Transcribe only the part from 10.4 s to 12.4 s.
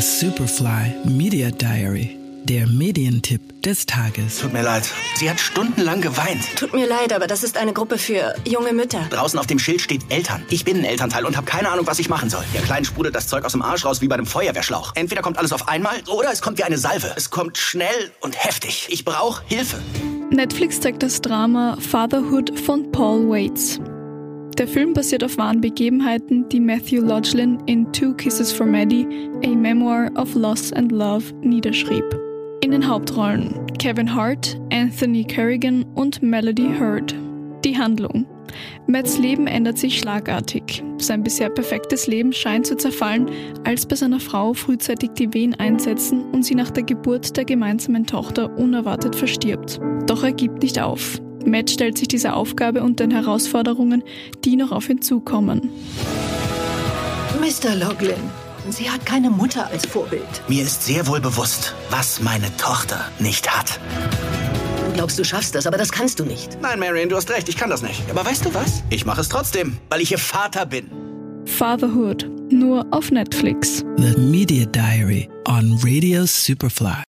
Ich bin ein Elternteil und habe keine Ahnung, was ich machen